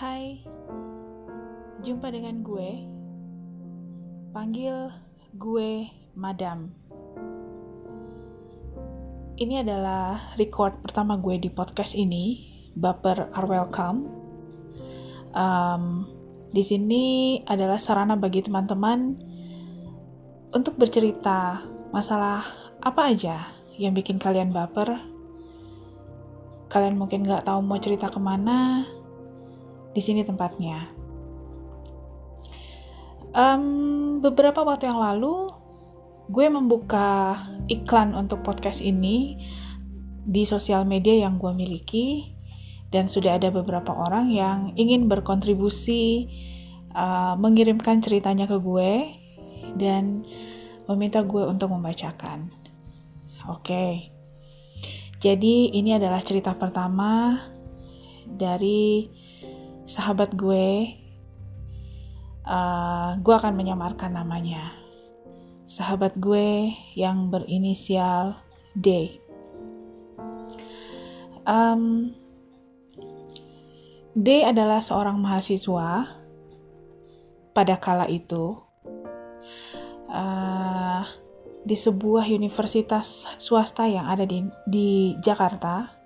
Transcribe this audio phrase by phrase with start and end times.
[0.00, 0.40] Hai,
[1.84, 2.88] jumpa dengan gue.
[4.32, 4.88] Panggil
[5.36, 6.72] gue Madam.
[9.36, 12.48] Ini adalah record pertama gue di podcast ini.
[12.72, 14.08] Baper are welcome.
[15.36, 16.08] Um,
[16.48, 17.04] di sini
[17.44, 19.20] adalah sarana bagi teman-teman
[20.56, 21.60] untuk bercerita
[21.92, 22.40] masalah
[22.80, 24.96] apa aja yang bikin kalian baper.
[26.72, 28.88] Kalian mungkin nggak tahu mau cerita ke mana,
[29.94, 30.90] di sini tempatnya.
[33.30, 35.54] Um, beberapa waktu yang lalu,
[36.30, 37.38] gue membuka
[37.70, 39.38] iklan untuk podcast ini
[40.26, 42.34] di sosial media yang gue miliki,
[42.90, 46.26] dan sudah ada beberapa orang yang ingin berkontribusi
[46.94, 49.14] uh, mengirimkan ceritanya ke gue
[49.78, 50.26] dan
[50.90, 52.50] meminta gue untuk membacakan.
[53.46, 53.92] Oke, okay.
[55.22, 57.40] jadi ini adalah cerita pertama
[58.26, 59.06] dari
[59.90, 60.94] sahabat gue,
[62.46, 64.70] uh, gue akan menyamarkan namanya.
[65.66, 68.38] Sahabat gue yang berinisial
[68.78, 69.18] D.
[71.42, 72.14] Um,
[74.14, 76.06] D adalah seorang mahasiswa
[77.50, 78.62] pada kala itu
[80.06, 81.02] uh,
[81.66, 85.99] di sebuah universitas swasta yang ada di, di Jakarta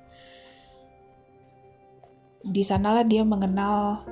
[2.45, 4.05] di sanalah dia mengenal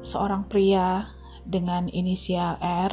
[0.00, 1.12] seorang pria
[1.44, 2.92] dengan inisial R,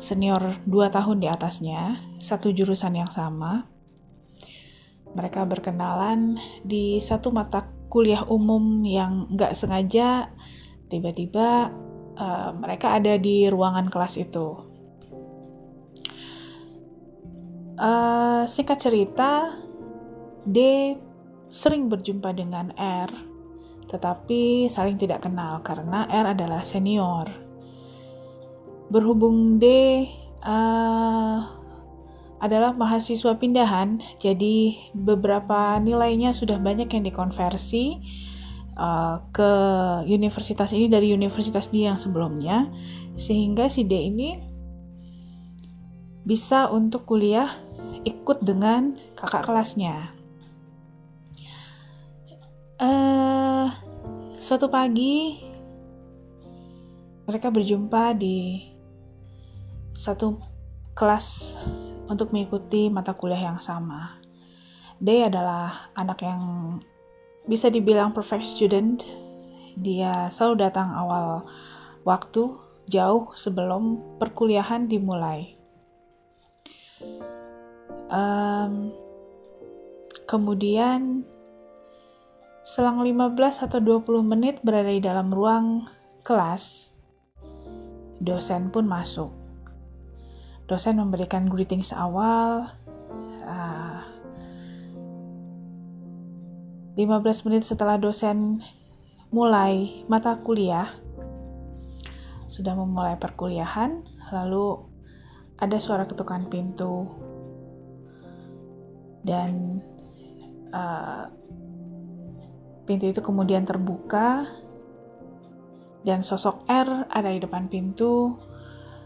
[0.00, 3.68] senior 2 tahun di atasnya, satu jurusan yang sama.
[5.12, 10.30] Mereka berkenalan di satu mata kuliah umum yang nggak sengaja
[10.86, 11.74] tiba-tiba
[12.14, 14.48] uh, mereka ada di ruangan kelas itu.
[17.80, 19.56] Uh, singkat cerita,
[20.44, 20.58] D
[21.50, 23.10] sering berjumpa dengan R,
[23.90, 27.26] tetapi saling tidak kenal karena R adalah senior.
[28.90, 29.66] Berhubung D
[30.42, 31.38] uh,
[32.40, 37.98] adalah mahasiswa pindahan, jadi beberapa nilainya sudah banyak yang dikonversi
[38.78, 39.52] uh, ke
[40.06, 42.70] universitas ini dari universitas D yang sebelumnya,
[43.18, 44.38] sehingga si D ini
[46.22, 47.58] bisa untuk kuliah
[48.06, 50.19] ikut dengan kakak kelasnya.
[52.80, 53.68] Uh,
[54.40, 55.36] suatu pagi
[57.28, 58.56] mereka berjumpa di
[59.92, 60.40] satu
[60.96, 61.60] kelas
[62.08, 64.16] untuk mengikuti mata kuliah yang sama.
[64.96, 66.40] Day adalah anak yang
[67.44, 69.04] bisa dibilang perfect student.
[69.76, 71.44] Dia selalu datang awal
[72.08, 72.48] waktu,
[72.88, 75.52] jauh sebelum perkuliahan dimulai.
[78.08, 78.88] Um,
[80.24, 81.28] kemudian
[82.60, 85.88] Selang 15 atau 20 menit berada di dalam ruang
[86.20, 86.92] kelas,
[88.20, 89.32] dosen pun masuk.
[90.68, 92.68] Dosen memberikan greetings awal.
[93.40, 94.04] Uh,
[97.00, 98.60] 15 menit setelah dosen
[99.32, 100.92] mulai mata kuliah,
[102.50, 104.04] sudah memulai perkuliahan,
[104.36, 104.84] lalu
[105.56, 107.08] ada suara ketukan pintu
[109.24, 109.80] dan
[110.72, 111.28] uh,
[112.90, 114.50] Pintu itu kemudian terbuka
[116.02, 118.34] dan sosok R ada di depan pintu.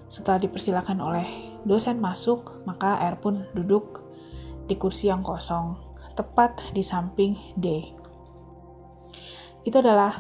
[0.09, 1.29] Setelah dipersilakan oleh
[1.69, 4.01] dosen masuk, maka R pun duduk
[4.65, 5.77] di kursi yang kosong,
[6.17, 7.93] tepat di samping D.
[9.69, 10.17] Itu adalah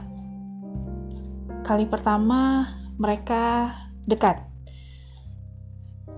[1.64, 2.68] kali pertama
[3.00, 3.72] mereka
[4.04, 4.44] dekat.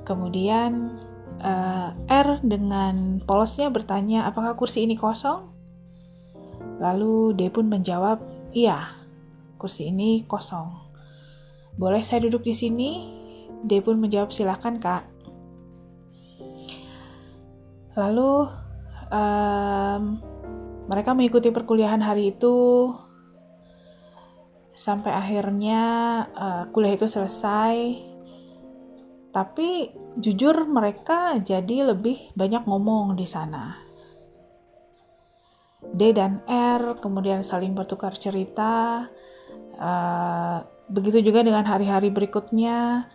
[0.03, 0.99] Kemudian
[1.39, 5.56] uh, R dengan polosnya bertanya, "Apakah kursi ini kosong?"
[6.77, 8.21] Lalu D pun menjawab,
[8.53, 8.93] iya,
[9.57, 10.69] kursi ini kosong.
[11.77, 12.91] Boleh saya duduk di sini?
[13.65, 15.05] D pun menjawab, silakan kak.
[17.97, 18.45] Lalu
[19.09, 20.03] um,
[20.85, 22.93] mereka mengikuti perkuliahan hari itu
[24.77, 25.83] sampai akhirnya
[26.37, 28.05] uh, kuliah itu selesai.
[29.33, 29.69] Tapi
[30.21, 33.86] jujur mereka jadi lebih banyak ngomong di sana.
[35.97, 39.09] D dan R kemudian saling bertukar cerita.
[39.77, 40.61] Uh,
[40.93, 43.09] begitu juga dengan hari-hari berikutnya.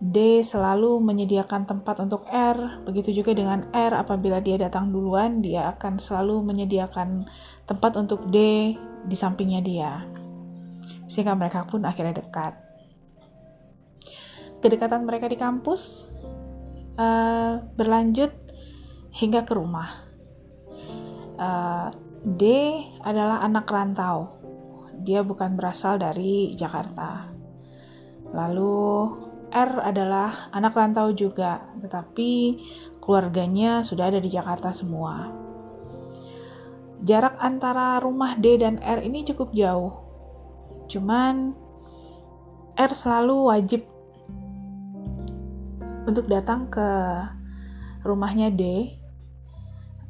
[0.00, 5.76] D selalu menyediakan tempat untuk R, begitu juga dengan R apabila dia datang duluan, dia
[5.76, 7.28] akan selalu menyediakan
[7.68, 8.36] tempat untuk D
[9.04, 9.92] di sampingnya dia.
[11.04, 12.56] Sehingga mereka pun akhirnya dekat.
[14.64, 16.08] Kedekatan mereka di kampus
[16.96, 18.32] uh, berlanjut
[19.12, 20.08] hingga ke rumah.
[21.36, 22.42] Uh, D
[23.00, 24.36] adalah anak rantau.
[25.00, 27.24] dia bukan berasal dari Jakarta.
[28.36, 29.08] Lalu
[29.48, 32.60] R adalah anak rantau juga, tetapi
[33.00, 35.32] keluarganya sudah ada di Jakarta semua.
[37.00, 40.04] Jarak antara rumah D dan R ini cukup jauh.
[40.86, 41.56] Cuman
[42.76, 43.82] R selalu wajib
[46.04, 46.88] untuk datang ke
[48.04, 48.94] rumahnya D.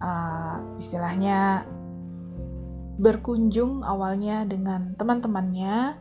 [0.01, 1.69] Uh, istilahnya
[3.01, 5.97] berkunjung awalnya dengan teman-temannya,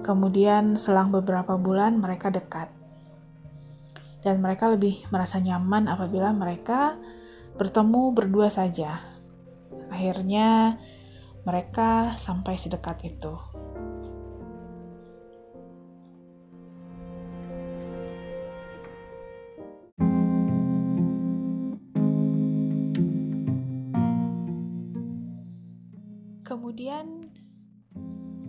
[0.00, 2.72] kemudian selang beberapa bulan mereka dekat.
[4.24, 6.96] Dan mereka lebih merasa nyaman apabila mereka
[7.60, 9.04] bertemu berdua saja.
[9.92, 10.80] Akhirnya
[11.44, 13.51] mereka sampai sedekat itu.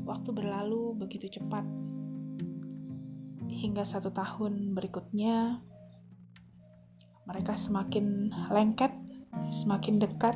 [0.03, 1.63] Waktu berlalu begitu cepat.
[3.47, 5.63] Hingga satu tahun berikutnya,
[7.23, 8.91] mereka semakin lengket,
[9.51, 10.35] semakin dekat.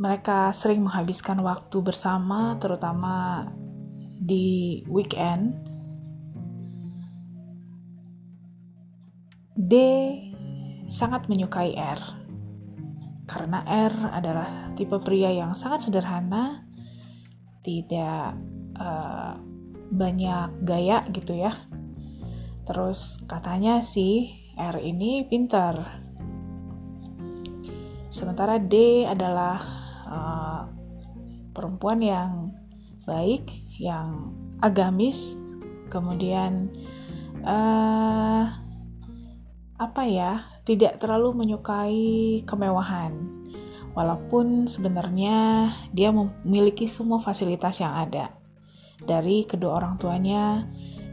[0.00, 3.46] Mereka sering menghabiskan waktu bersama, terutama
[4.18, 5.68] di weekend.
[9.52, 9.72] D
[10.88, 12.22] sangat menyukai R
[13.32, 16.68] karena R adalah tipe pria yang sangat sederhana,
[17.62, 18.34] tidak
[18.78, 19.38] uh,
[19.90, 21.54] banyak gaya gitu ya.
[22.66, 26.02] Terus katanya sih R ini pintar.
[28.12, 29.58] Sementara D adalah
[30.04, 30.62] uh,
[31.56, 32.52] perempuan yang
[33.08, 33.48] baik,
[33.80, 35.40] yang agamis,
[35.88, 36.68] kemudian
[37.42, 38.52] uh,
[39.80, 43.41] apa ya tidak terlalu menyukai kemewahan
[43.92, 48.32] walaupun sebenarnya dia memiliki semua fasilitas yang ada
[49.02, 50.64] dari kedua orang tuanya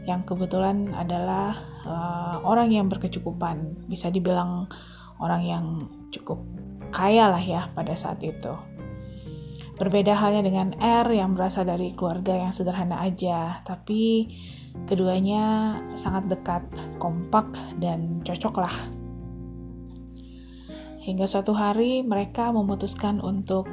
[0.08, 1.54] yang kebetulan adalah
[1.84, 4.66] uh, orang yang berkecukupan bisa dibilang
[5.20, 5.64] orang yang
[6.10, 6.40] cukup
[6.90, 8.56] kaya lah ya pada saat itu
[9.76, 14.28] berbeda halnya dengan R yang berasal dari keluarga yang sederhana aja tapi
[14.86, 16.62] Keduanya sangat dekat,
[17.02, 17.46] kompak,
[17.78, 18.74] dan cocok lah.
[21.00, 23.64] Hingga suatu hari mereka memutuskan untuk,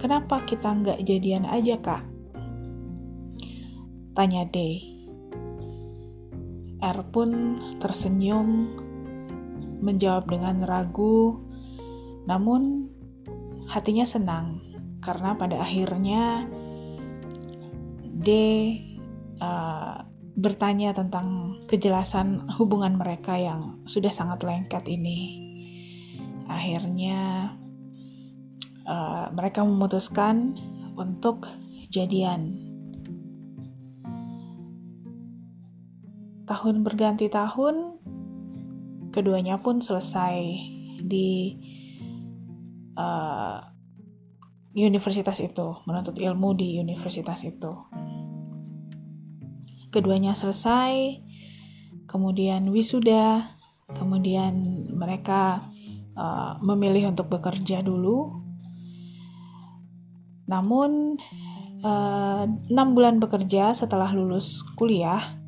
[0.00, 2.02] kenapa kita nggak jadian aja kak?
[4.16, 4.80] Tanya D.
[6.82, 8.72] R pun tersenyum,
[9.84, 11.38] menjawab dengan ragu,
[12.24, 12.88] namun
[13.68, 14.62] hatinya senang
[15.02, 16.46] karena pada akhirnya
[18.22, 18.28] D
[19.42, 20.06] uh,
[20.38, 25.41] bertanya tentang kejelasan hubungan mereka yang sudah sangat lengket ini.
[26.62, 27.50] Akhirnya,
[28.86, 30.54] uh, mereka memutuskan
[30.94, 31.50] untuk
[31.90, 32.54] jadian.
[36.46, 37.98] Tahun berganti tahun,
[39.10, 40.38] keduanya pun selesai
[41.02, 41.58] di
[42.94, 43.58] uh,
[44.78, 47.74] universitas itu, menuntut ilmu di universitas itu
[49.92, 51.20] keduanya selesai,
[52.08, 53.52] kemudian wisuda,
[53.92, 55.68] kemudian mereka
[56.16, 58.40] uh, memilih untuk bekerja dulu.
[60.48, 61.16] Namun
[61.84, 65.38] uh, enam uh, bulan bekerja setelah lulus kuliah,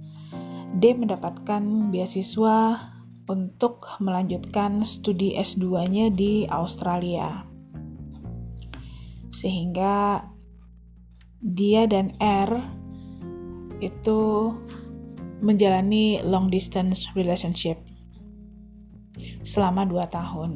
[0.75, 2.91] D mendapatkan beasiswa
[3.25, 7.45] untuk melanjutkan studi S2-nya di Australia.
[9.33, 10.25] Sehingga
[11.45, 12.53] dia dan R
[13.81, 14.53] itu
[15.45, 17.77] menjalani long distance relationship
[19.47, 20.51] selama 2 tahun.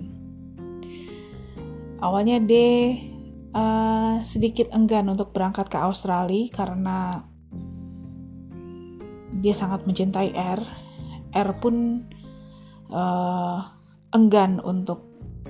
[1.98, 2.52] Awalnya D
[3.54, 6.98] uh, sedikit enggan untuk berangkat ke Australia karena
[9.38, 10.60] dia sangat mencintai R.
[11.34, 12.06] R pun
[12.90, 13.58] uh,
[14.14, 15.04] enggan untuk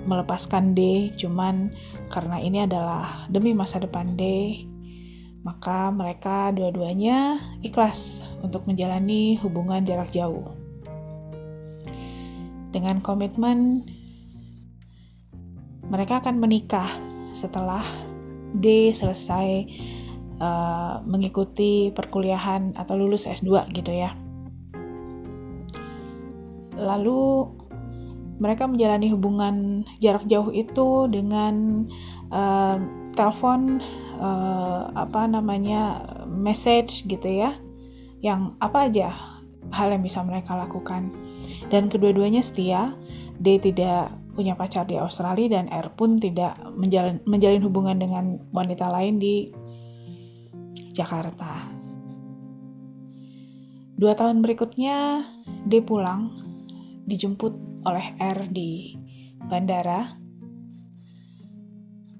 [0.09, 1.71] melepaskan D, cuman
[2.09, 4.25] karena ini adalah demi masa depan D,
[5.45, 10.58] maka mereka dua-duanya ikhlas untuk menjalani hubungan jarak jauh.
[12.69, 13.89] Dengan komitmen,
[15.89, 16.89] mereka akan menikah
[17.33, 17.81] setelah
[18.53, 19.65] D selesai
[20.41, 24.13] uh, mengikuti perkuliahan atau lulus S2 gitu ya.
[26.79, 27.49] Lalu
[28.39, 31.85] mereka menjalani hubungan jarak jauh itu dengan
[32.31, 32.79] uh,
[33.19, 33.83] telepon
[34.23, 37.59] uh, apa namanya message gitu ya
[38.23, 39.11] yang apa aja
[39.75, 41.11] hal yang bisa mereka lakukan
[41.69, 42.97] dan kedua-duanya setia
[43.38, 48.87] D tidak punya pacar di Australia dan R pun tidak menjalin, menjalin hubungan dengan wanita
[48.87, 49.50] lain di
[50.95, 51.67] Jakarta.
[53.99, 55.26] Dua tahun berikutnya,
[55.67, 56.31] D pulang,
[57.11, 58.95] dijemput oleh R di
[59.50, 60.14] bandara.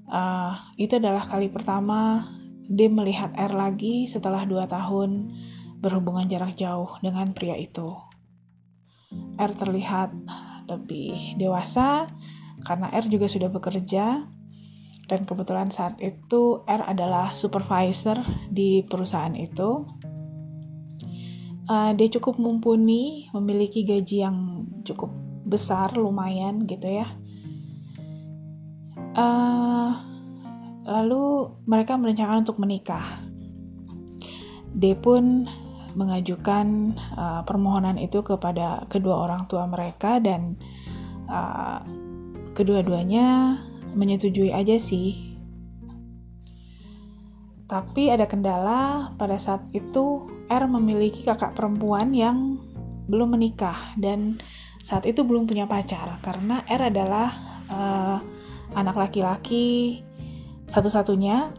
[0.09, 2.27] Uh, itu adalah kali pertama
[2.67, 5.31] D melihat R lagi setelah dua tahun
[5.79, 8.08] berhubungan jarak jauh dengan pria itu.
[9.39, 10.13] R terlihat
[10.69, 12.11] lebih dewasa
[12.67, 14.29] karena R juga sudah bekerja
[15.09, 18.21] dan kebetulan saat itu R adalah supervisor
[18.53, 19.89] di perusahaan itu.
[21.69, 25.13] Uh, dia cukup mumpuni, memiliki gaji yang cukup
[25.49, 27.09] besar, lumayan gitu ya.
[29.17, 29.97] Uh,
[30.89, 33.25] lalu mereka merencanakan untuk menikah.
[34.73, 35.49] D pun
[35.97, 40.59] mengajukan uh, permohonan itu kepada kedua orang tua mereka dan
[41.31, 41.81] uh,
[42.53, 43.59] kedua-duanya
[43.95, 45.39] menyetujui aja sih.
[47.69, 52.57] Tapi ada kendala pada saat itu R memiliki kakak perempuan yang
[53.09, 54.41] belum menikah dan
[54.81, 57.29] saat itu belum punya pacar karena R adalah
[57.69, 58.19] uh,
[58.73, 60.01] anak laki-laki
[60.73, 61.53] satu-satunya.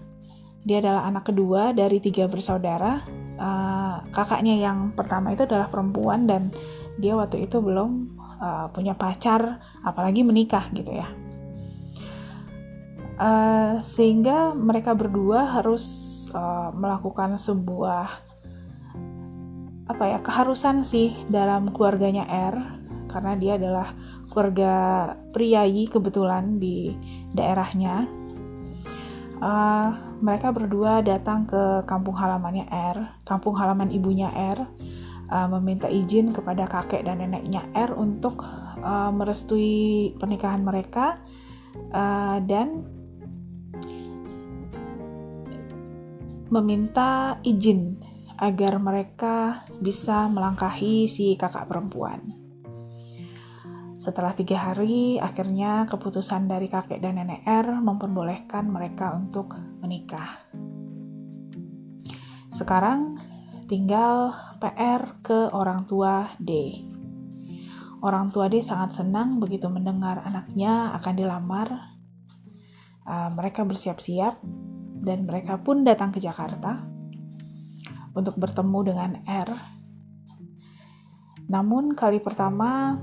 [0.66, 3.00] Dia adalah anak kedua dari tiga bersaudara
[3.40, 6.52] uh, kakaknya yang pertama itu adalah perempuan dan
[7.00, 11.08] dia waktu itu belum uh, punya pacar apalagi menikah gitu ya.
[13.20, 15.84] Uh, sehingga mereka berdua harus
[16.32, 18.08] uh, melakukan sebuah
[19.90, 22.56] apa ya keharusan sih dalam keluarganya R
[23.10, 23.92] karena dia adalah
[24.30, 24.74] keluarga
[25.34, 26.94] priayi kebetulan di
[27.34, 28.06] daerahnya
[29.44, 29.90] uh,
[30.24, 34.60] mereka berdua datang ke kampung halamannya R, kampung halaman ibunya R,
[35.32, 38.44] uh, meminta izin kepada kakek dan neneknya R untuk
[38.84, 41.20] uh, merestui pernikahan mereka
[41.92, 42.88] uh, dan
[46.50, 48.02] meminta izin
[48.40, 52.39] agar mereka bisa melangkahi si kakak perempuan.
[54.00, 60.40] Setelah tiga hari, akhirnya keputusan dari kakek dan nenek R memperbolehkan mereka untuk menikah.
[62.48, 63.20] Sekarang
[63.68, 64.32] tinggal
[64.64, 66.80] PR ke orang tua D.
[68.00, 71.68] Orang tua D sangat senang begitu mendengar anaknya akan dilamar.
[73.04, 74.40] Uh, mereka bersiap-siap
[75.04, 76.88] dan mereka pun datang ke Jakarta
[78.16, 79.50] untuk bertemu dengan R.
[81.52, 82.96] Namun kali pertama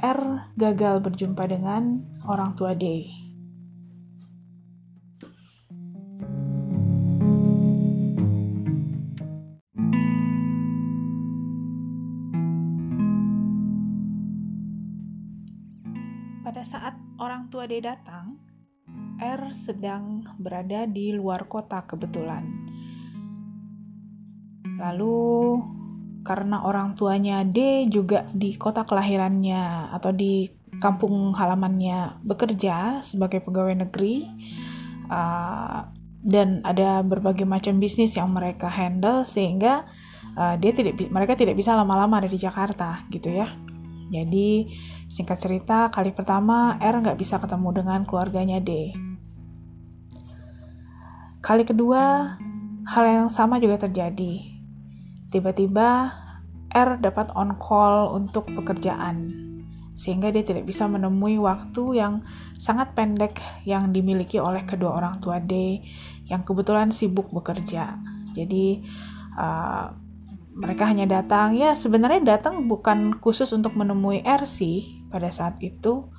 [0.00, 3.04] R gagal berjumpa dengan orang tua D.
[16.40, 18.40] Pada saat orang tua D datang,
[19.20, 22.48] R sedang berada di luar kota kebetulan.
[24.80, 25.60] Lalu
[26.20, 30.48] karena orang tuanya D juga di kota kelahirannya atau di
[30.78, 34.28] kampung halamannya bekerja sebagai pegawai negeri
[35.08, 35.88] uh,
[36.20, 39.88] dan ada berbagai macam bisnis yang mereka handle sehingga
[40.36, 43.48] uh, dia tidak mereka tidak bisa lama-lama ada di Jakarta gitu ya.
[44.10, 44.66] Jadi
[45.06, 48.92] singkat cerita kali pertama R nggak bisa ketemu dengan keluarganya D.
[51.40, 52.36] Kali kedua
[52.90, 54.49] hal yang sama juga terjadi
[55.30, 56.10] Tiba-tiba
[56.70, 59.30] R dapat on call untuk pekerjaan,
[59.94, 62.22] sehingga dia tidak bisa menemui waktu yang
[62.58, 65.82] sangat pendek yang dimiliki oleh kedua orang tua D
[66.26, 67.98] yang kebetulan sibuk bekerja.
[68.34, 68.86] Jadi
[69.38, 69.90] uh,
[70.50, 76.10] mereka hanya datang, ya sebenarnya datang bukan khusus untuk menemui R sih pada saat itu.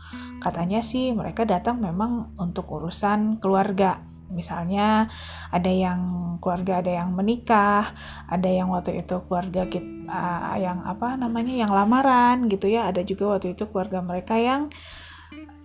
[0.43, 5.11] Katanya sih mereka datang memang untuk urusan keluarga misalnya
[5.51, 5.99] ada yang
[6.39, 7.93] keluarga ada yang menikah
[8.25, 13.03] ada yang waktu itu keluarga kita uh, yang apa namanya yang lamaran gitu ya ada
[13.03, 14.71] juga waktu itu keluarga mereka yang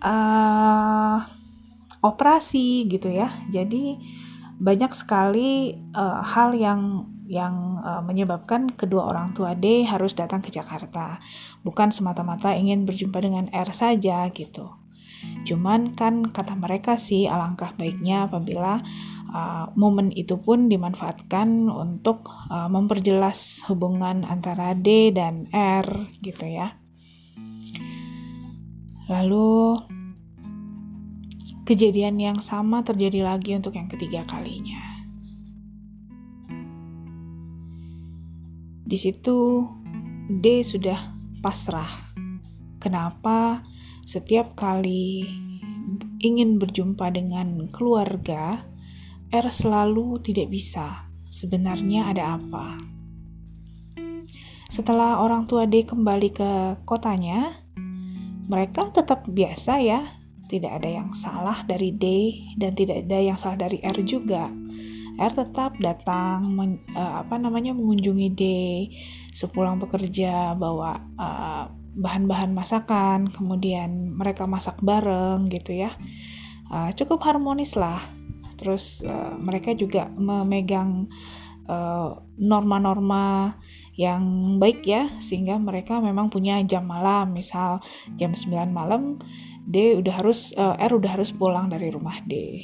[0.03, 1.19] uh,
[2.05, 3.33] operasi gitu ya.
[3.51, 3.99] Jadi
[4.57, 10.55] banyak sekali uh, hal yang yang uh, menyebabkan kedua orang tua D harus datang ke
[10.55, 11.19] Jakarta.
[11.67, 14.86] Bukan semata-mata ingin berjumpa dengan R saja gitu
[15.47, 18.83] Cuman kan kata mereka sih alangkah baiknya apabila
[19.31, 25.87] uh, momen itu pun dimanfaatkan untuk uh, memperjelas hubungan antara D dan R
[26.19, 26.75] gitu ya.
[29.07, 29.79] Lalu
[31.63, 34.83] kejadian yang sama terjadi lagi untuk yang ketiga kalinya.
[38.87, 39.67] Di situ
[40.31, 42.15] D sudah pasrah.
[42.83, 43.63] Kenapa?
[44.07, 45.27] Setiap kali
[46.23, 48.63] ingin berjumpa dengan keluarga,
[49.35, 51.11] R selalu tidak bisa.
[51.27, 52.79] Sebenarnya ada apa?
[54.71, 56.51] Setelah orang tua D kembali ke
[56.87, 57.59] kotanya,
[58.47, 60.07] mereka tetap biasa ya,
[60.47, 62.05] tidak ada yang salah dari D
[62.63, 64.47] dan tidak ada yang salah dari R juga.
[65.17, 68.43] R tetap datang men, uh, apa namanya mengunjungi D
[69.33, 75.97] sepulang bekerja bawa uh, bahan-bahan masakan, kemudian mereka masak bareng gitu ya.
[76.69, 78.05] Uh, cukup harmonis lah.
[78.61, 81.09] Terus uh, mereka juga memegang
[82.39, 87.83] norma-norma uh, yang baik ya sehingga mereka memang punya jam malam misal
[88.21, 89.19] jam 9 malam
[89.67, 92.61] D udah harus uh, R udah harus pulang dari rumah D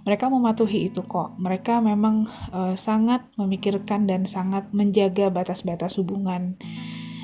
[0.00, 1.36] mereka mematuhi itu kok.
[1.36, 6.56] Mereka memang uh, sangat memikirkan dan sangat menjaga batas-batas hubungan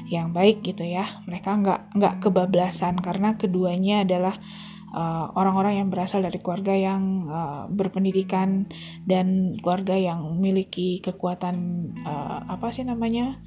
[0.07, 1.23] yang baik gitu ya.
[1.27, 4.35] Mereka nggak nggak kebablasan karena keduanya adalah
[4.95, 8.71] eh, orang-orang uh, yang berasal dari keluarga yang uh, berpendidikan
[9.05, 11.57] dan keluarga yang memiliki kekuatan
[12.07, 13.39] uh, apa sih namanya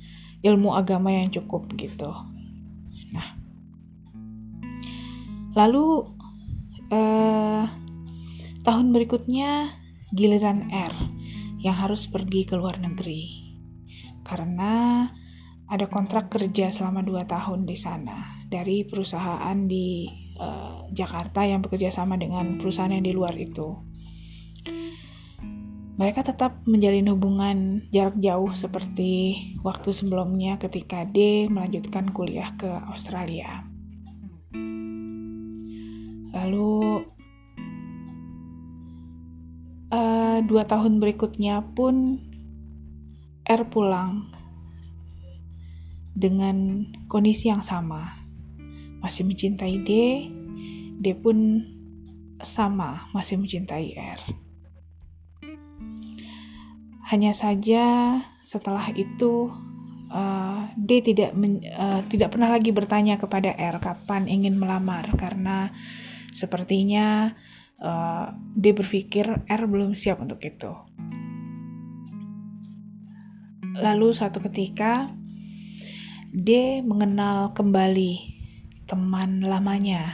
[0.43, 2.11] ilmu agama yang cukup gitu.
[3.11, 3.27] Nah,
[5.55, 6.07] lalu
[6.91, 7.65] uh,
[8.63, 9.73] tahun berikutnya
[10.13, 10.93] giliran R
[11.59, 13.51] yang harus pergi ke luar negeri
[14.23, 15.05] karena
[15.69, 20.09] ada kontrak kerja selama dua tahun di sana dari perusahaan di
[20.41, 23.77] uh, Jakarta yang bekerja sama dengan perusahaan yang di luar itu.
[25.99, 27.57] Mereka tetap menjalin hubungan
[27.91, 33.67] jarak jauh seperti waktu sebelumnya ketika D melanjutkan kuliah ke Australia.
[36.33, 37.03] Lalu
[39.91, 42.23] uh, dua tahun berikutnya pun
[43.43, 44.31] R pulang
[46.19, 48.19] dengan kondisi yang sama.
[48.99, 49.91] Masih mencintai D,
[50.99, 51.63] D pun
[52.43, 54.21] sama, masih mencintai R.
[57.07, 59.49] Hanya saja setelah itu
[60.11, 65.71] uh, D tidak men, uh, tidak pernah lagi bertanya kepada R kapan ingin melamar karena
[66.35, 67.33] sepertinya
[67.79, 70.69] uh, D berpikir R belum siap untuk itu.
[73.79, 75.07] Lalu suatu ketika
[76.29, 78.21] D mengenal kembali
[78.85, 80.13] teman lamanya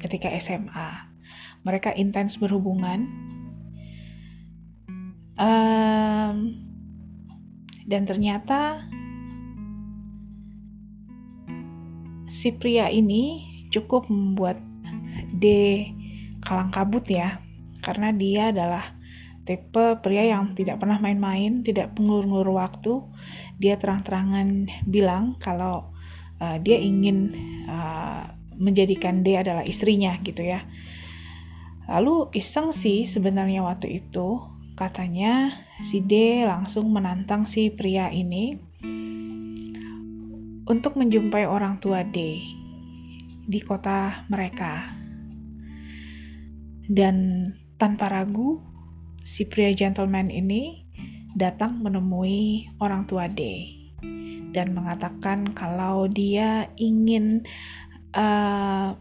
[0.00, 1.12] ketika SMA.
[1.60, 3.04] Mereka intens berhubungan.
[5.36, 6.56] Um,
[7.84, 8.80] dan ternyata
[12.32, 14.56] si pria ini cukup membuat
[15.36, 15.44] D
[16.40, 17.44] kalang kabut ya.
[17.84, 18.96] Karena dia adalah
[19.42, 23.02] tipe pria yang tidak pernah main-main, tidak pengulur-ngulur waktu,
[23.62, 25.94] dia terang-terangan bilang kalau
[26.42, 27.30] uh, dia ingin
[27.70, 28.26] uh,
[28.58, 30.66] menjadikan D adalah istrinya gitu ya.
[31.86, 34.42] Lalu iseng sih sebenarnya waktu itu
[34.74, 38.58] katanya si D langsung menantang si pria ini
[40.66, 42.42] untuk menjumpai orang tua D
[43.46, 44.98] di kota mereka.
[46.86, 47.46] Dan
[47.78, 48.58] tanpa ragu
[49.22, 50.81] si pria gentleman ini
[51.32, 53.72] datang menemui orang tua D
[54.52, 57.44] dan mengatakan kalau dia ingin
[58.12, 58.92] uh,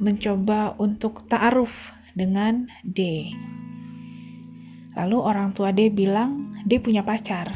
[0.00, 3.30] mencoba untuk ta'aruf dengan D.
[4.94, 7.50] Lalu orang tua D bilang D punya pacar.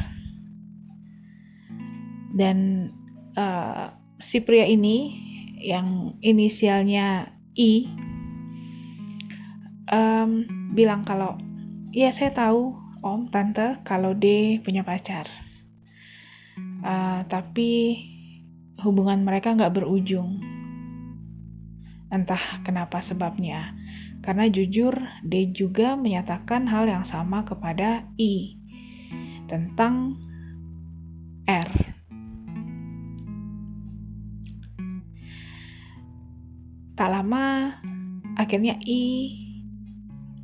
[2.29, 2.87] Dan
[3.35, 5.27] uh, si pria ini
[5.59, 7.89] yang inisialnya I
[9.91, 11.35] um, bilang kalau
[11.91, 15.27] ya saya tahu om tante kalau D punya pacar.
[16.83, 17.99] Uh, tapi
[18.83, 20.39] hubungan mereka nggak berujung.
[22.11, 23.75] Entah kenapa sebabnya.
[24.19, 24.91] Karena jujur
[25.23, 28.59] D juga menyatakan hal yang sama kepada I
[29.47, 30.19] tentang
[31.47, 31.71] R.
[36.99, 37.79] Tak lama
[38.35, 39.31] akhirnya I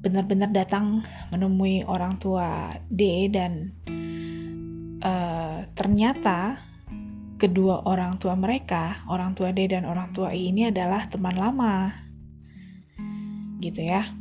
[0.06, 1.02] benar-benar datang
[1.34, 3.74] menemui orang tua D dan
[5.02, 6.62] uh, ternyata
[7.42, 11.90] kedua orang tua mereka, orang tua D dan orang tua I ini adalah teman lama.
[13.60, 14.14] Gitu ya.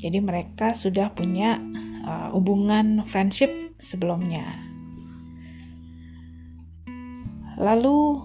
[0.00, 1.60] Jadi mereka sudah punya
[2.08, 4.56] uh, hubungan friendship sebelumnya.
[7.60, 8.24] Lalu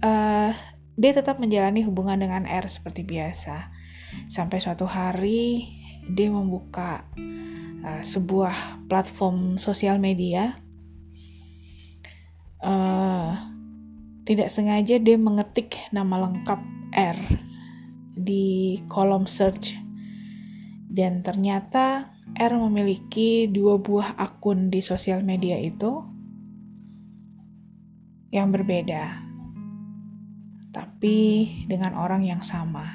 [0.00, 0.56] uh,
[0.96, 3.68] D tetap menjalani hubungan dengan R seperti biasa.
[4.26, 7.04] Sampai suatu hari dia membuka
[7.84, 10.56] uh, sebuah platform sosial media.
[12.60, 13.36] Uh,
[14.28, 16.60] tidak sengaja dia mengetik nama lengkap
[16.92, 17.18] R
[18.12, 19.72] di kolom search
[20.90, 26.04] dan ternyata R memiliki dua buah akun di sosial media itu
[28.30, 29.18] yang berbeda,
[30.70, 31.18] tapi
[31.66, 32.86] dengan orang yang sama.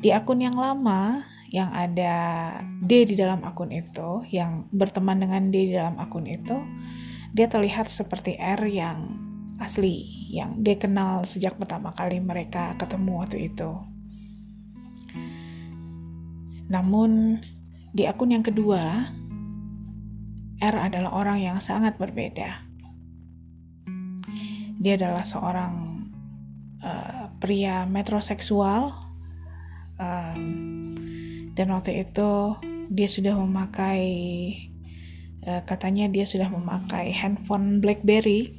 [0.00, 1.24] Di akun yang lama,
[1.56, 2.14] yang ada
[2.84, 6.60] D di dalam akun itu, yang berteman dengan D di dalam akun itu,
[7.32, 9.16] dia terlihat seperti R yang
[9.56, 13.72] asli, yang dia kenal sejak pertama kali mereka ketemu waktu itu.
[16.68, 17.40] Namun
[17.96, 19.08] di akun yang kedua,
[20.60, 22.60] R adalah orang yang sangat berbeda.
[24.76, 26.04] Dia adalah seorang
[26.84, 28.92] uh, pria metroseksual,
[29.96, 30.44] um,
[31.56, 32.60] dan waktu itu
[32.92, 34.04] dia sudah memakai,
[35.48, 38.52] uh, katanya dia sudah memakai handphone BlackBerry.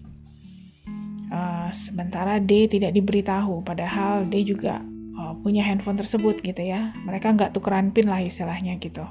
[1.29, 4.81] Uh, sementara D tidak diberitahu, padahal D juga
[5.21, 6.89] uh, punya handphone tersebut gitu ya.
[7.05, 9.05] Mereka nggak tukeran pin lah istilahnya gitu.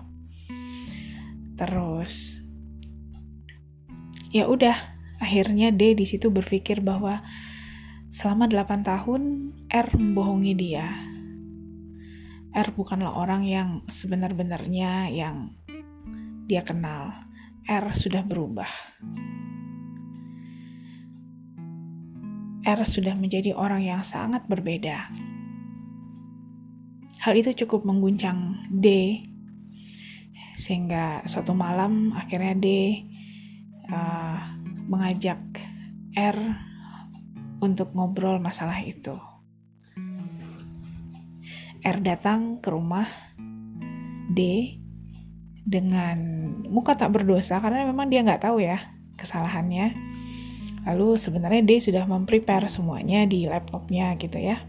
[1.54, 2.42] Terus
[4.34, 4.74] ya udah
[5.22, 7.22] akhirnya D di situ berpikir bahwa
[8.10, 9.22] selama 8 tahun
[9.70, 11.15] R membohongi dia
[12.56, 15.52] R bukanlah orang yang sebenar-benarnya yang
[16.48, 17.12] dia kenal.
[17.68, 18.70] R sudah berubah.
[22.64, 25.12] R sudah menjadi orang yang sangat berbeda.
[27.20, 29.20] Hal itu cukup mengguncang D,
[30.56, 32.68] sehingga suatu malam akhirnya D
[33.92, 34.56] uh,
[34.88, 35.42] mengajak
[36.16, 36.38] R
[37.60, 39.35] untuk ngobrol masalah itu.
[41.86, 43.06] R datang ke rumah
[44.34, 44.74] D
[45.62, 46.18] dengan
[46.66, 48.82] muka tak berdosa karena memang dia nggak tahu ya
[49.14, 49.94] kesalahannya.
[50.82, 54.66] Lalu sebenarnya D sudah memprepare semuanya di laptopnya gitu ya.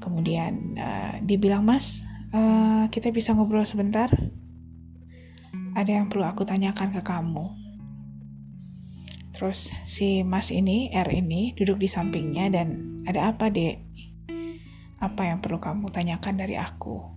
[0.00, 2.00] Kemudian uh, dia bilang mas
[2.32, 4.08] uh, kita bisa ngobrol sebentar?
[5.76, 7.52] Ada yang perlu aku tanyakan ke kamu.
[9.36, 13.85] Terus si mas ini R ini duduk di sampingnya dan ada apa dek
[15.06, 17.16] apa yang perlu kamu tanyakan dari aku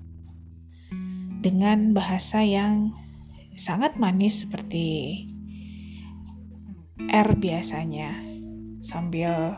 [1.42, 2.94] dengan bahasa yang
[3.58, 5.26] sangat manis seperti
[7.10, 8.14] R biasanya
[8.86, 9.58] sambil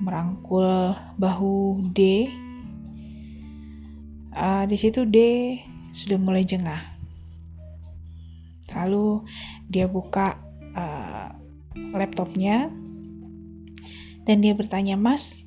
[0.00, 2.28] merangkul bahu D.
[4.36, 5.16] Uh, di situ D
[5.96, 6.92] sudah mulai jengah.
[8.76, 9.24] Lalu
[9.72, 10.36] dia buka
[10.76, 11.32] uh,
[11.96, 12.68] laptopnya
[14.28, 15.45] dan dia bertanya, "Mas,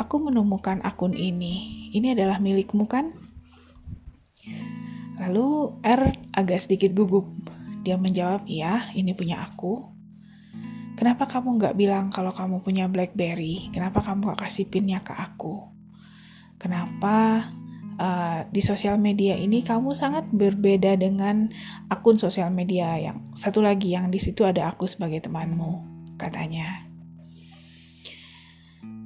[0.00, 1.88] aku menemukan akun ini.
[1.94, 3.14] Ini adalah milikmu kan?"
[5.18, 6.02] Lalu R
[6.34, 7.30] agak sedikit gugup.
[7.86, 9.94] Dia menjawab, "Iya, ini punya aku."
[10.94, 13.74] Kenapa kamu nggak bilang kalau kamu punya BlackBerry?
[13.74, 15.66] Kenapa kamu gak kasih pinnya ke aku?
[16.54, 17.50] Kenapa
[17.98, 21.50] uh, di sosial media ini kamu sangat berbeda dengan
[21.90, 25.82] akun sosial media yang satu lagi yang di situ ada aku sebagai temanmu,
[26.14, 26.93] katanya.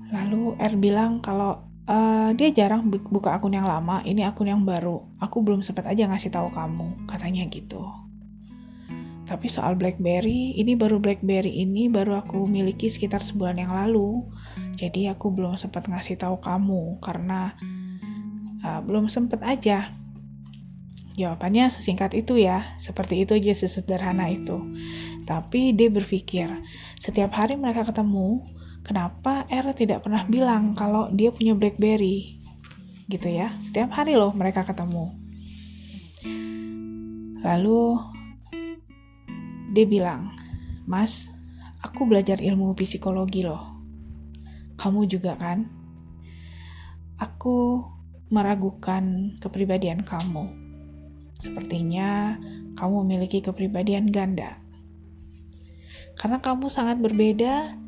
[0.09, 5.05] Lalu R bilang kalau uh, dia jarang buka akun yang lama, ini akun yang baru.
[5.21, 7.85] Aku belum sempat aja ngasih tahu kamu, katanya gitu.
[9.29, 14.25] Tapi soal BlackBerry, ini baru BlackBerry ini baru aku miliki sekitar sebulan yang lalu.
[14.81, 17.53] Jadi aku belum sempat ngasih tahu kamu karena
[18.65, 19.93] uh, belum sempat aja.
[21.19, 24.65] Jawabannya sesingkat itu ya, seperti itu aja sesederhana itu.
[25.29, 26.49] Tapi dia berpikir,
[26.97, 28.47] setiap hari mereka ketemu,
[28.89, 32.41] kenapa R tidak pernah bilang kalau dia punya BlackBerry?
[33.05, 35.13] Gitu ya, setiap hari loh mereka ketemu.
[37.45, 38.01] Lalu
[39.77, 40.33] dia bilang,
[40.89, 41.29] Mas,
[41.85, 43.77] aku belajar ilmu psikologi loh.
[44.81, 45.69] Kamu juga kan?
[47.21, 47.85] Aku
[48.33, 50.49] meragukan kepribadian kamu.
[51.45, 52.41] Sepertinya
[52.81, 54.57] kamu memiliki kepribadian ganda.
[56.19, 57.79] Karena kamu sangat berbeda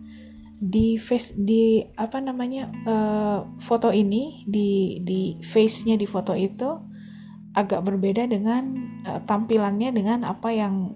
[0.61, 6.77] di face di apa namanya uh, foto ini di di face-nya di foto itu
[7.57, 8.77] agak berbeda dengan
[9.09, 10.93] uh, tampilannya dengan apa yang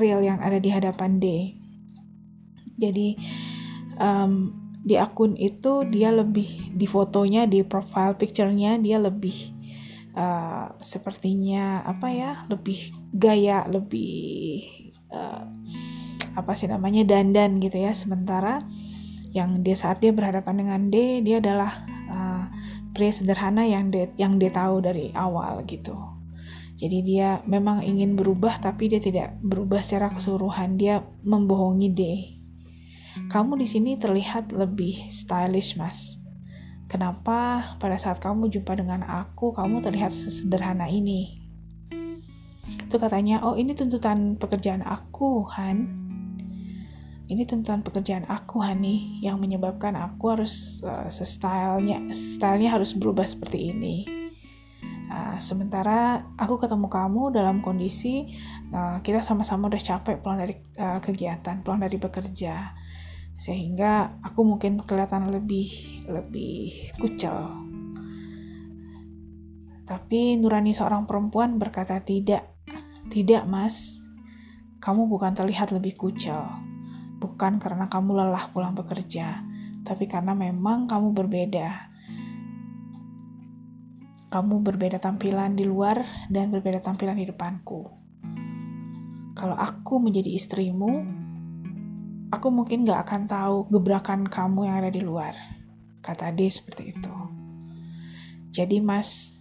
[0.00, 1.26] real yang ada di hadapan D.
[2.80, 3.20] Jadi
[4.00, 9.52] um, di akun itu dia lebih di fotonya di profile picture-nya dia lebih
[10.16, 14.64] uh, sepertinya apa ya lebih gaya lebih
[15.12, 15.44] uh,
[16.36, 18.62] apa sih namanya dandan gitu ya sementara
[19.36, 22.44] yang dia saat dia berhadapan dengan D dia adalah uh,
[22.96, 26.16] pria sederhana yang dia yang dia tahu dari awal gitu
[26.76, 30.76] jadi dia memang ingin berubah tapi dia tidak berubah secara keseluruhan.
[30.76, 32.02] Dia membohongi D.
[33.32, 36.20] Kamu di sini terlihat lebih stylish, Mas.
[36.86, 41.42] kenapa pada saat kamu jumpa dengan aku, kamu terlihat sesederhana ini?
[42.86, 46.05] Itu katanya, oh ini tuntutan pekerjaan aku, Han.
[47.26, 53.74] Ini tuntutan pekerjaan aku, Hani, yang menyebabkan aku harus uh, stylenya, stylenya harus berubah seperti
[53.74, 54.06] ini.
[55.10, 58.30] Uh, sementara aku ketemu kamu dalam kondisi
[58.70, 62.74] uh, kita sama-sama udah capek pulang dari uh, kegiatan, pulang dari bekerja
[63.36, 65.68] sehingga aku mungkin kelihatan lebih
[66.08, 67.52] lebih kucel.
[69.86, 72.58] Tapi nurani seorang perempuan berkata tidak,
[73.12, 73.94] tidak mas,
[74.82, 76.42] kamu bukan terlihat lebih kucel,
[77.26, 79.42] bukan karena kamu lelah pulang bekerja,
[79.82, 81.90] tapi karena memang kamu berbeda.
[84.30, 87.90] Kamu berbeda tampilan di luar dan berbeda tampilan di depanku.
[89.34, 91.02] Kalau aku menjadi istrimu,
[92.30, 95.34] aku mungkin gak akan tahu gebrakan kamu yang ada di luar.
[96.02, 97.14] Kata D seperti itu.
[98.54, 99.34] Jadi mas,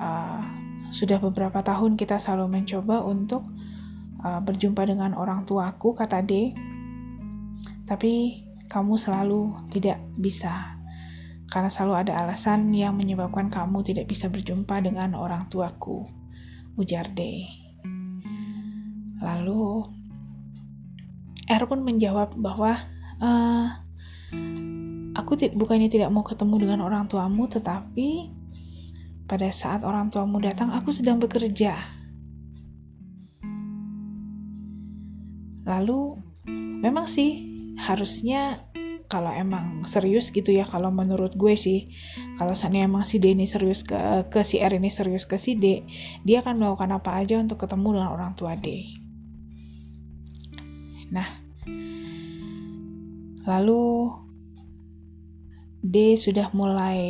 [0.00, 0.40] uh,
[0.88, 3.44] sudah beberapa tahun kita selalu mencoba untuk
[4.24, 6.52] uh, berjumpa dengan orang tuaku, kata D.
[7.88, 10.76] Tapi kamu selalu tidak bisa.
[11.48, 16.04] Karena selalu ada alasan yang menyebabkan kamu tidak bisa berjumpa dengan orang tuaku,
[16.76, 17.48] ujar D.
[19.24, 19.88] Lalu
[21.48, 22.76] R pun menjawab bahwa
[23.24, 23.66] uh,
[25.16, 28.28] aku bukannya tidak mau ketemu dengan orang tuamu, tetapi
[29.24, 31.80] pada saat orang tuamu datang, aku sedang bekerja.
[35.64, 36.16] Lalu,
[36.84, 38.66] memang sih harusnya
[39.08, 41.88] kalau emang serius gitu ya, kalau menurut gue sih,
[42.36, 43.96] kalau sana emang si D ini serius ke,
[44.28, 45.80] ke si R ini serius ke si D,
[46.28, 48.84] dia akan melakukan apa aja untuk ketemu dengan orang tua D.
[51.08, 51.40] Nah,
[53.48, 54.12] lalu
[55.80, 57.00] D sudah mulai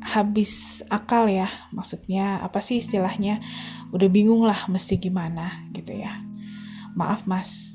[0.00, 3.44] habis akal ya, maksudnya apa sih istilahnya?
[3.92, 6.24] Udah bingung lah mesti gimana gitu ya.
[6.96, 7.71] Maaf mas,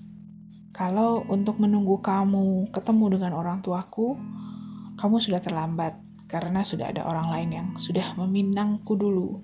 [0.77, 4.13] kalau untuk menunggu kamu ketemu dengan orang tuaku,
[5.01, 5.97] kamu sudah terlambat
[6.29, 9.41] karena sudah ada orang lain yang sudah meminangku dulu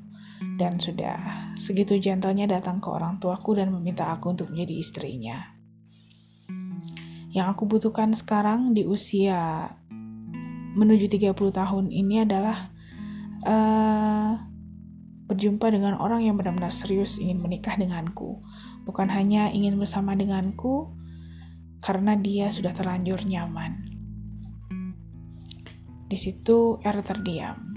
[0.62, 5.38] dan sudah segitu gentlenya datang ke orang tuaku dan meminta aku untuk menjadi istrinya.
[7.34, 9.74] Yang aku butuhkan sekarang di usia
[10.78, 12.70] menuju 30 tahun ini adalah
[13.42, 14.38] uh,
[15.26, 18.38] berjumpa dengan orang yang benar-benar serius ingin menikah denganku.
[18.86, 20.94] Bukan hanya ingin bersama denganku
[21.84, 23.92] karena dia sudah terlanjur nyaman.
[26.08, 27.74] Di situ R terdiam.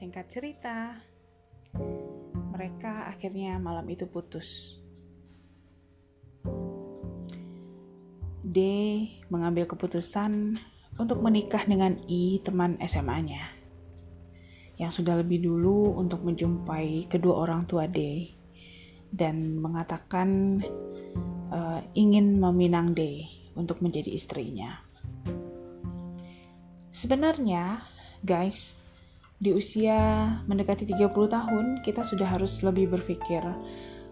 [0.00, 0.96] Singkat cerita,
[2.56, 4.80] mereka akhirnya malam itu putus.
[8.40, 8.58] D
[9.28, 10.56] mengambil keputusan
[11.00, 13.48] untuk menikah dengan I, teman SMA-nya,
[14.76, 18.28] yang sudah lebih dulu untuk menjumpai kedua orang tua D
[19.08, 20.60] dan mengatakan
[21.48, 23.24] uh, ingin meminang D
[23.56, 24.84] untuk menjadi istrinya.
[26.92, 27.80] Sebenarnya,
[28.20, 28.76] guys,
[29.40, 29.96] di usia
[30.44, 33.40] mendekati 30 tahun kita sudah harus lebih berpikir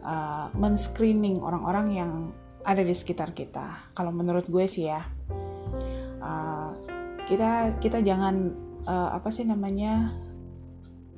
[0.00, 2.12] uh, men-screening orang-orang yang
[2.64, 3.92] ada di sekitar kita.
[3.92, 5.04] Kalau menurut gue sih ya,
[6.22, 6.70] uh,
[7.26, 8.54] kita kita jangan
[8.86, 10.14] uh, apa sih namanya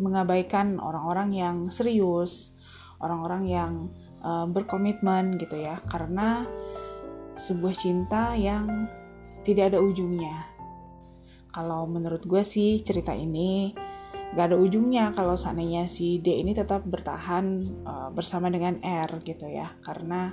[0.01, 2.57] mengabaikan orang-orang yang serius,
[3.05, 3.73] orang-orang yang
[4.25, 6.49] uh, berkomitmen gitu ya, karena
[7.37, 8.89] sebuah cinta yang
[9.45, 10.49] tidak ada ujungnya.
[11.51, 13.75] Kalau menurut gue sih cerita ini
[14.31, 19.51] gak ada ujungnya kalau seandainya si D ini tetap bertahan uh, bersama dengan R gitu
[19.51, 20.31] ya karena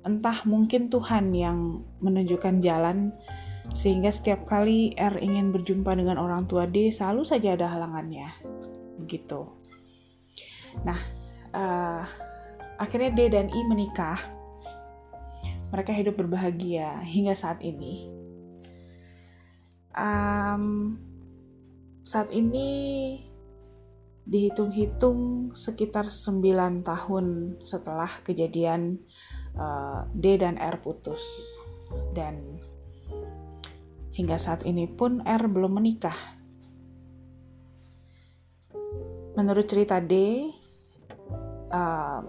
[0.00, 3.12] entah mungkin Tuhan yang menunjukkan jalan
[3.76, 8.32] sehingga setiap kali R ingin berjumpa dengan orang tua D selalu saja ada halangannya.
[9.08, 9.58] Gitu
[10.86, 11.00] nah
[11.54, 12.04] uh,
[12.78, 14.20] akhirnya D dan I menikah.
[15.68, 18.08] Mereka hidup berbahagia hingga saat ini.
[19.92, 20.96] Um,
[22.08, 22.70] saat ini
[24.24, 26.40] dihitung-hitung sekitar 9
[26.88, 27.26] tahun
[27.68, 28.96] setelah kejadian
[29.60, 31.20] uh, D dan R putus.
[32.16, 32.56] Dan
[34.18, 36.18] hingga saat ini pun R belum menikah.
[39.38, 40.42] Menurut cerita D,
[41.70, 42.20] uh,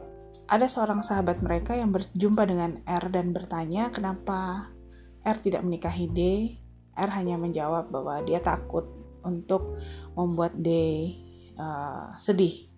[0.45, 4.69] ada seorang sahabat mereka yang berjumpa dengan R dan bertanya kenapa
[5.25, 6.21] R tidak menikahi D.
[6.93, 8.85] R hanya menjawab bahwa dia takut
[9.25, 9.81] untuk
[10.13, 10.69] membuat D
[11.57, 12.69] uh, sedih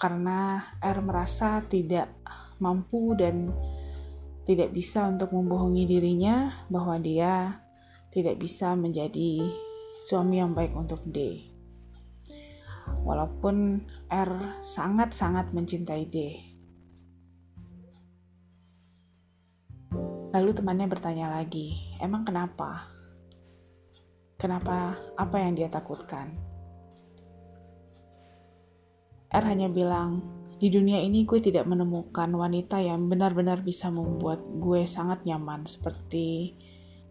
[0.00, 2.08] karena R merasa tidak
[2.56, 3.52] mampu dan
[4.48, 7.60] tidak bisa untuk membohongi dirinya bahwa dia
[8.10, 9.44] tidak bisa menjadi
[10.00, 11.44] suami yang baik untuk D.
[13.04, 14.32] Walaupun R
[14.64, 16.16] sangat-sangat mencintai D.
[20.30, 22.86] Lalu temannya bertanya lagi, emang kenapa?
[24.38, 24.96] Kenapa?
[25.18, 26.32] Apa yang dia takutkan?
[29.30, 34.84] R hanya bilang, di dunia ini gue tidak menemukan wanita yang benar-benar bisa membuat gue
[34.84, 36.52] sangat nyaman seperti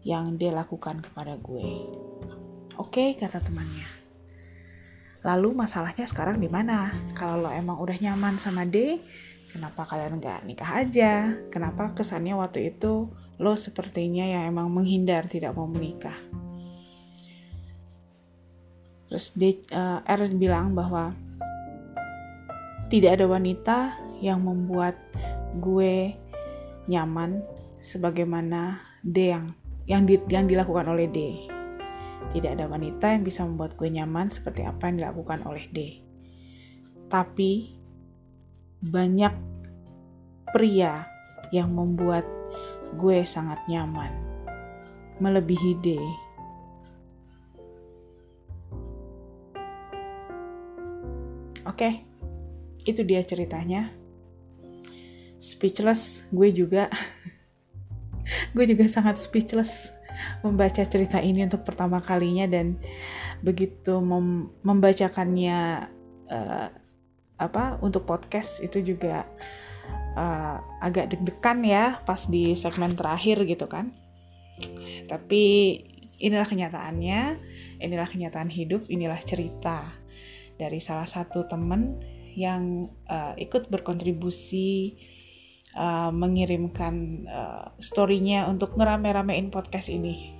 [0.06, 1.90] yang dia lakukan kepada gue.
[2.78, 3.90] Oke, kata temannya.
[5.26, 6.94] Lalu masalahnya sekarang di mana?
[7.18, 9.02] Kalau lo emang udah nyaman sama D,
[9.50, 11.34] kenapa kalian nggak nikah aja?
[11.50, 13.10] Kenapa kesannya waktu itu
[13.42, 16.14] lo sepertinya yang emang menghindar tidak mau menikah?
[19.10, 21.18] Terus D, uh, R bilang bahwa
[22.90, 23.78] tidak ada wanita
[24.18, 24.98] yang membuat
[25.62, 26.10] gue
[26.90, 27.38] nyaman
[27.78, 29.54] sebagaimana D yang
[29.86, 31.18] yang, di, yang dilakukan oleh D.
[32.34, 35.78] Tidak ada wanita yang bisa membuat gue nyaman seperti apa yang dilakukan oleh D.
[37.06, 37.78] Tapi
[38.82, 39.34] banyak
[40.50, 41.06] pria
[41.54, 42.26] yang membuat
[42.98, 44.10] gue sangat nyaman,
[45.22, 45.88] melebihi D.
[51.66, 52.09] Oke, okay
[52.86, 53.92] itu dia ceritanya.
[55.40, 56.88] Speechless gue juga.
[58.54, 59.90] Gue juga sangat speechless
[60.44, 62.78] membaca cerita ini untuk pertama kalinya dan
[63.40, 65.88] begitu mem membacakannya
[66.28, 66.68] uh,
[67.40, 69.24] apa untuk podcast itu juga
[70.14, 73.90] uh, agak deg-degan ya pas di segmen terakhir gitu kan.
[75.08, 75.42] Tapi
[76.20, 77.20] inilah kenyataannya
[77.80, 79.88] inilah kenyataan hidup inilah cerita
[80.60, 81.96] dari salah satu temen
[82.34, 84.98] yang uh, ikut berkontribusi
[85.74, 90.34] uh, mengirimkan uh, story-nya untuk ngerame-ramein podcast ini.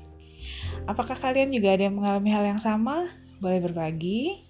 [0.88, 3.10] Apakah kalian juga ada yang mengalami hal yang sama?
[3.38, 4.46] Boleh berbagi.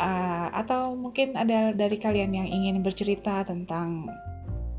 [0.00, 4.08] Uh, atau mungkin ada dari kalian yang ingin bercerita tentang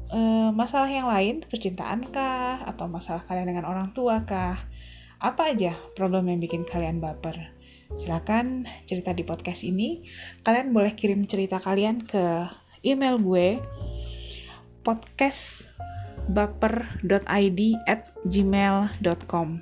[0.09, 2.63] uh, masalah yang lain, percintaan kah?
[2.65, 4.57] Atau masalah kalian dengan orang tua kah?
[5.21, 7.60] Apa aja problem yang bikin kalian baper?
[7.99, 10.07] Silakan cerita di podcast ini.
[10.45, 12.47] Kalian boleh kirim cerita kalian ke
[12.85, 13.59] email gue
[14.81, 19.61] podcastbaper.id at gmail.com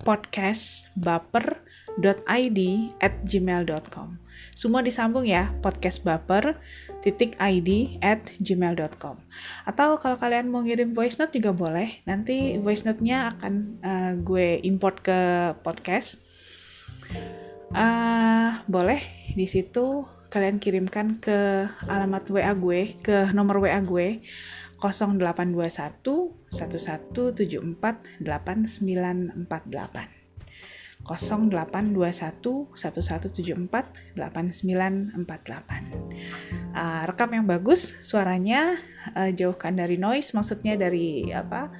[0.00, 2.60] podcastbaper.id
[3.04, 4.08] at gmail.com
[4.56, 6.56] Semua disambung ya, podcast baper
[7.04, 9.20] titik id at gmail.com
[9.68, 13.52] Atau kalau kalian mau ngirim voice note juga boleh, nanti voice note-nya akan
[13.84, 16.24] uh, gue import ke podcast
[17.74, 19.02] uh, boleh
[19.34, 24.22] di situ kalian kirimkan ke alamat WA gue ke nomor WA gue
[24.80, 26.00] 0821
[26.54, 30.20] 1174 8948
[31.00, 38.76] 0821 1174 8948 uh, rekam yang bagus suaranya
[39.18, 41.72] uh, jauhkan dari noise maksudnya dari apa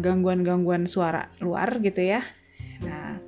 [0.00, 2.24] gangguan-gangguan uh, suara luar gitu ya.
[2.82, 3.20] Nah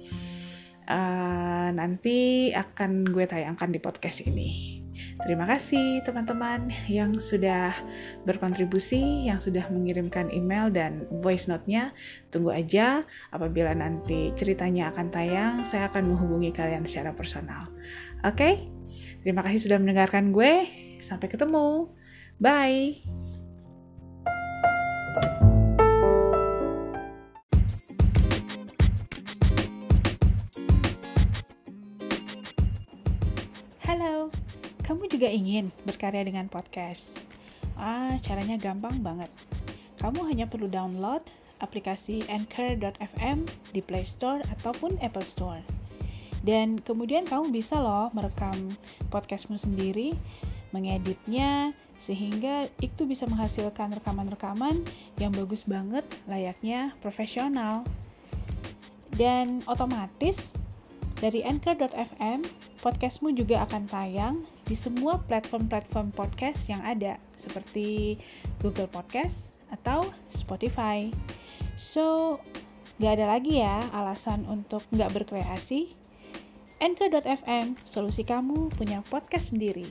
[0.91, 4.83] uh, nanti akan gue tayangkan di podcast ini.
[5.21, 7.77] Terima kasih teman-teman yang sudah
[8.25, 11.93] berkontribusi, yang sudah mengirimkan email dan voice note-nya.
[12.33, 17.69] Tunggu aja apabila nanti ceritanya akan tayang, saya akan menghubungi kalian secara personal.
[18.25, 18.37] Oke?
[18.37, 18.55] Okay?
[19.21, 20.69] Terima kasih sudah mendengarkan gue.
[21.05, 21.93] Sampai ketemu.
[22.41, 23.20] Bye.
[35.31, 37.23] Ingin berkarya dengan podcast?
[37.79, 39.31] Ah, caranya gampang banget.
[40.03, 41.23] Kamu hanya perlu download
[41.63, 45.63] aplikasi Anchor.fm di Play Store ataupun Apple Store.
[46.41, 48.73] Dan kemudian kamu bisa loh merekam
[49.13, 50.17] podcastmu sendiri,
[50.73, 54.81] mengeditnya, sehingga itu bisa menghasilkan rekaman-rekaman
[55.21, 57.85] yang bagus banget, layaknya profesional.
[59.13, 60.57] Dan otomatis
[61.21, 62.41] dari Anchor.fm,
[62.81, 64.41] podcastmu juga akan tayang
[64.71, 68.15] di semua platform-platform podcast yang ada seperti
[68.63, 71.11] Google Podcast atau Spotify.
[71.75, 72.39] So,
[73.03, 75.91] gak ada lagi ya alasan untuk nggak berkreasi.
[76.79, 79.91] Anchor.fm, solusi kamu punya podcast sendiri.